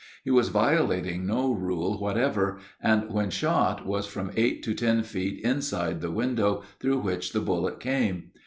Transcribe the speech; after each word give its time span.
He 0.23 0.31
was 0.31 0.49
violating 0.49 1.27
no 1.27 1.51
rule 1.53 1.99
whatever, 1.99 2.57
and 2.81 3.07
when 3.11 3.29
shot 3.29 3.85
was 3.85 4.07
from 4.07 4.31
eight 4.35 4.63
to 4.63 4.73
ten 4.73 5.03
feet 5.03 5.39
inside 5.41 6.01
the 6.01 6.09
window 6.09 6.63
through 6.79 7.01
which 7.01 7.33
the 7.33 7.39
bullet 7.39 7.79
came. 7.79 8.31